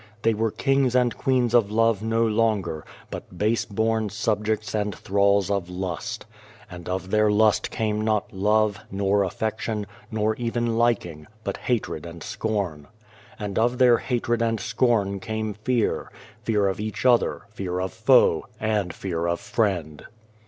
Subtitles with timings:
[0.23, 5.51] They were kings and queens of love no longer, but base born subjects and thralls
[5.51, 6.25] of lust.
[6.71, 12.23] And of their lust came not love, nor affection, nor even liking, but hatred and
[12.23, 12.87] scorn.
[13.37, 16.11] And of their hatred and scorn came fear
[16.41, 20.03] fear of each other, fear of foe, and fear of friend.